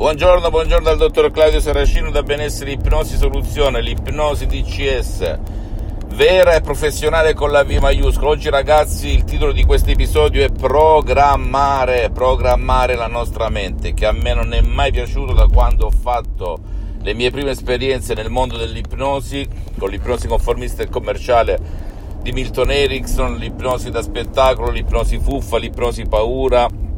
[0.00, 5.38] Buongiorno, buongiorno dal dottor Claudio Saracino da Benessere Ipnosi Soluzione, l'ipnosi DCS,
[6.14, 8.30] vera e professionale con la V maiuscola.
[8.30, 14.12] Oggi ragazzi il titolo di questo episodio è programmare, programmare la nostra mente, che a
[14.12, 16.58] me non è mai piaciuto da quando ho fatto
[17.02, 21.58] le mie prime esperienze nel mondo dell'ipnosi, con l'ipnosi conformista e commerciale
[22.22, 26.88] di Milton Erickson, l'ipnosi da spettacolo, l'ipnosi fuffa, l'ipnosi paura,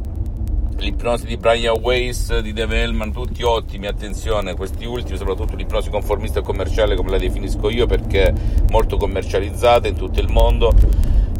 [0.77, 6.39] l'ipnosi di Brian Weiss, di Dave Hellman, tutti ottimi, attenzione, questi ultimi, soprattutto l'ipnosi conformista
[6.39, 8.33] e commerciale come la definisco io perché
[8.69, 10.73] molto commercializzata in tutto il mondo,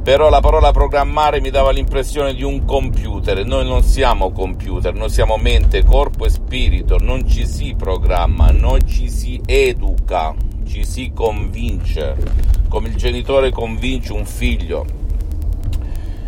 [0.02, 5.10] però la parola programmare mi dava l'impressione di un computer, noi non siamo computer, noi
[5.10, 11.12] siamo mente, corpo e spirito, non ci si programma, non ci si educa, ci si
[11.14, 12.16] convince,
[12.68, 15.02] come il genitore convince un figlio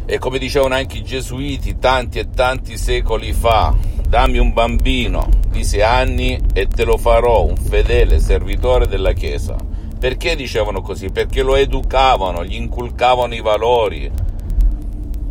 [0.06, 3.76] e come dicevano anche i gesuiti tanti e tanti secoli fa,
[4.08, 9.56] dammi un bambino di sei anni e te lo farò un fedele servitore della Chiesa.
[9.98, 11.10] Perché dicevano così?
[11.10, 14.12] Perché lo educavano, gli inculcavano i valori,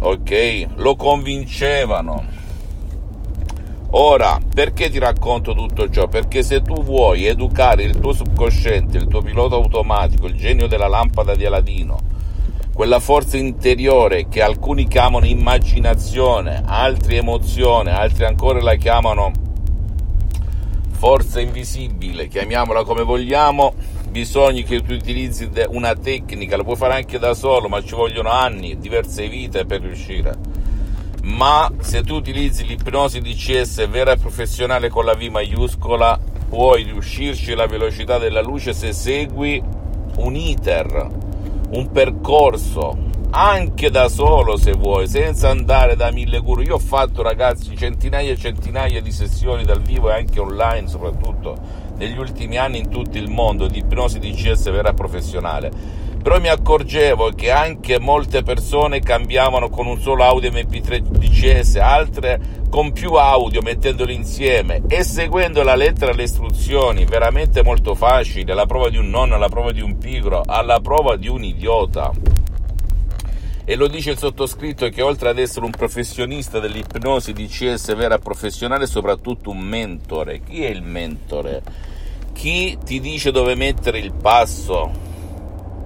[0.01, 0.67] ok?
[0.77, 2.33] Lo convincevano.
[3.97, 6.09] Ora, perché ti racconto tutto ciò?
[6.09, 10.89] Perché se tu vuoi educare il tuo subconsciente, il tuo pilota automatico, il genio della
[10.89, 11.99] lampada di Aladino,
[12.75, 19.31] quella forza interiore che alcuni chiamano immaginazione, altri emozione, altri ancora la chiamano
[20.91, 23.75] forza invisibile, chiamiamola come vogliamo,
[24.11, 28.31] bisogna che tu utilizzi una tecnica, lo puoi fare anche da solo, ma ci vogliono
[28.31, 30.35] anni, diverse vite per riuscire.
[31.23, 37.53] Ma se tu utilizzi l'ipnosi DCS vera e professionale con la V maiuscola, puoi riuscirci
[37.53, 39.63] alla velocità della luce se segui
[40.17, 41.24] un iter
[41.71, 46.63] un percorso anche da solo se vuoi, senza andare da mille guru.
[46.63, 51.57] Io ho fatto ragazzi centinaia e centinaia di sessioni dal vivo e anche online soprattutto
[51.97, 56.03] negli ultimi anni in tutto il mondo di ipnosi DCS vera professionale.
[56.25, 62.41] Però mi accorgevo che anche molte persone cambiavano con un solo audio MP3 DCS, altre
[62.71, 68.53] con più audio mettendoli insieme e seguendo la lettera e le istruzioni, veramente molto facile,
[68.53, 72.11] alla prova di un nonno, alla prova di un pigro, alla prova di un idiota.
[73.67, 78.85] E lo dice il sottoscritto che oltre ad essere un professionista dell'ipnosi DCS vera professionale,
[78.85, 80.41] è soprattutto un mentore.
[80.41, 81.63] Chi è il mentore?
[82.33, 85.04] Chi ti dice dove mettere il passo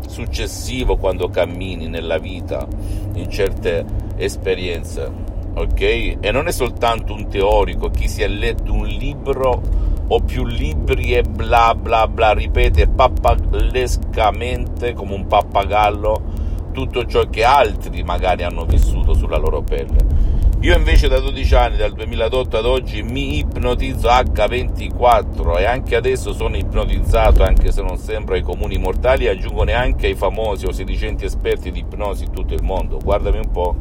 [0.09, 2.67] successivo quando cammini nella vita
[3.15, 3.85] in certe
[4.17, 5.09] esperienze,
[5.55, 6.17] ok?
[6.21, 9.63] E non è soltanto un teorico, chi si è letto un libro
[10.09, 17.45] o più libri e bla bla bla, ripete pappalescamente come un pappagallo tutto ciò che
[17.45, 20.47] altri magari hanno vissuto sulla loro pelle.
[20.61, 26.33] Io invece da 12 anni, dal 2008 ad oggi, mi ipnotizzo H24 e anche adesso
[26.33, 30.73] sono ipnotizzato, anche se non sembro ai comuni mortali, e aggiungo neanche ai famosi o
[30.73, 32.99] sedicenti esperti di ipnosi in tutto il mondo.
[32.99, 33.77] Guardami un po'.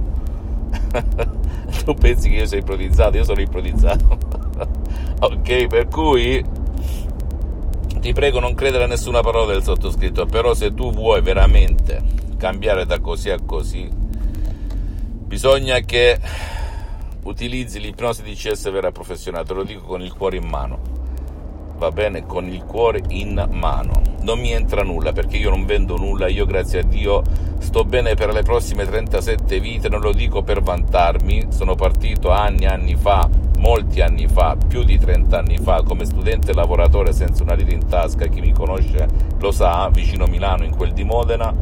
[1.83, 3.17] tu pensi che io sia ipnotizzato?
[3.17, 4.17] Io sono ipnotizzato.
[5.19, 6.45] ok, per cui
[7.99, 12.03] ti prego non credere a nessuna parola del sottoscritto, però se tu vuoi veramente
[12.37, 13.89] cambiare da così a così,
[15.25, 16.19] bisogna che
[17.27, 20.79] utilizzi l'ipnosi di CS vera professionale, te lo dico con il cuore in mano,
[21.77, 22.25] va bene?
[22.25, 24.01] Con il cuore in mano.
[24.21, 27.21] Non mi entra nulla perché io non vendo nulla, io grazie a Dio
[27.59, 32.63] sto bene per le prossime 37 vite, non lo dico per vantarmi, sono partito anni
[32.63, 37.43] e anni fa, molti anni fa, più di 30 anni fa, come studente lavoratore senza
[37.43, 39.05] una lira in tasca, chi mi conosce
[39.37, 41.53] lo sa, vicino Milano in quel di Modena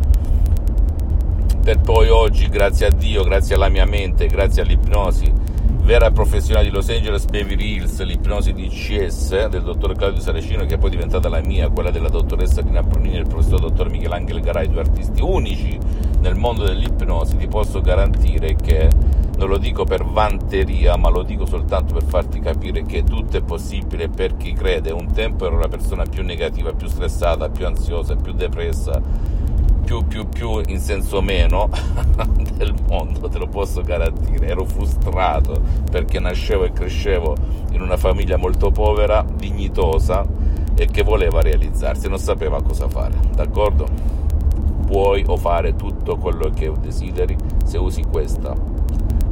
[1.64, 5.44] per poi oggi, grazie a Dio, grazie alla mia mente, grazie all'ipnosi
[5.85, 10.75] vera professionale di Los Angeles Beverly Hills, l'ipnosi di CS del dottor Claudio Saracino, che
[10.75, 14.40] è poi diventata la mia, quella della dottoressa Dina Brunini e il professor dottor Michelangelo
[14.40, 15.78] Garai, due artisti unici
[16.22, 18.90] nel mondo dell'ipnosi, ti posso garantire che
[19.38, 23.44] non lo dico per vanteria, ma lo dico soltanto per farti capire che tutto è
[23.44, 24.89] possibile per chi crede.
[24.92, 29.00] Un tempo ero una persona più negativa, più stressata, più ansiosa, più depressa
[29.86, 31.70] più, più, più in senso meno
[32.58, 34.48] del mondo, te lo posso garantire.
[34.48, 37.36] Ero frustrato perché nascevo e crescevo
[37.72, 40.26] in una famiglia molto povera, dignitosa
[40.74, 43.88] e che voleva realizzarsi, non sapeva cosa fare, d'accordo?
[44.86, 48.54] Puoi o fare tutto quello che desideri se usi questa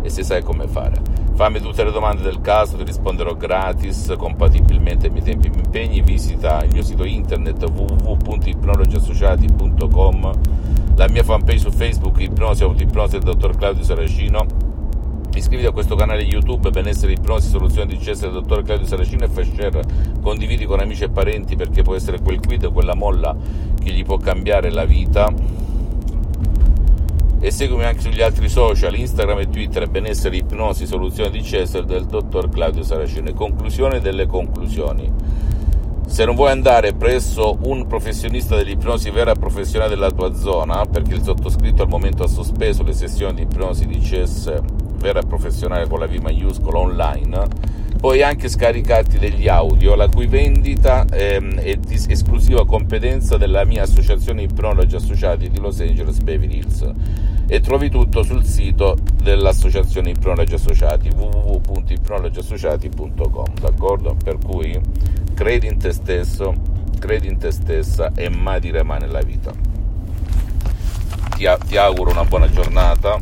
[0.04, 1.02] e se sai come fare.
[1.34, 5.64] Fammi tutte le domande del caso, ti risponderò gratis, compatibilmente ai miei tempi e miei
[5.64, 6.02] impegni.
[6.02, 10.32] Visita il mio sito internet www.ipnologiassociati.com,
[10.96, 14.46] la mia fanpage su Facebook Ipnosi Autoipnosi del dottor Claudio Saracino
[15.36, 19.30] iscriviti a questo canale YouTube Benessere Ipnosi Soluzione di CS del dottor Claudio Saracino e
[19.30, 19.82] fai share,
[20.22, 23.36] condividi con amici e parenti perché può essere quel quid, quella molla
[23.82, 25.34] che gli può cambiare la vita
[27.44, 32.06] e seguimi anche sugli altri social, Instagram e Twitter, benessere, ipnosi, soluzione di Cesare del
[32.06, 33.34] dottor Claudio Saracino.
[33.34, 35.12] Conclusione delle conclusioni.
[36.07, 41.22] Se non vuoi andare presso un professionista dell'ipnosi vera professionale della tua zona, perché il
[41.22, 44.62] sottoscritto al momento ha sospeso le sessioni di ipnosi di CES
[44.95, 47.48] vera professionale con la V maiuscola online,
[48.00, 53.84] puoi anche scaricarti degli audio, la cui vendita ehm, è di esclusiva competenza della mia
[53.84, 56.92] associazione Ipnologi Associati di Los Angeles Beverly Hills
[57.45, 64.16] e trovi tutto sul sito dell'associazione Ipnologi Associati www.ipnologiassociati.com d'accordo?
[64.22, 64.80] Per cui
[65.34, 66.54] credi in te stesso,
[67.00, 69.51] credi in te stessa e mai dire mai nella vita.
[71.36, 73.19] Ti, ti auguro una buona giornata,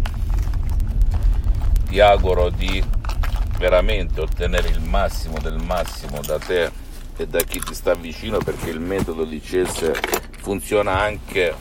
[1.88, 2.83] ti auguro di
[3.57, 6.71] veramente ottenere il massimo del massimo da te
[7.18, 9.91] e da chi ti sta vicino perché il metodo di CS
[10.39, 11.53] funziona anche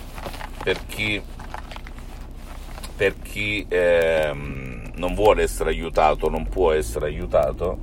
[0.63, 1.21] per chi
[3.01, 7.79] per chi ehm, non vuole essere aiutato, non può essere aiutato.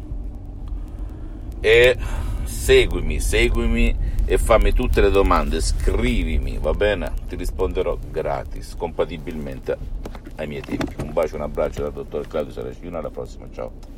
[1.59, 1.97] E
[2.43, 7.13] seguimi, seguimi e fammi tutte le domande, scrivimi, va bene?
[7.27, 9.75] Ti risponderò gratis, compatibilmente
[10.35, 10.93] ai miei tempi.
[11.01, 13.96] Un bacio, un abbraccio dal dottor Claudio Saracino, alla prossima, ciao.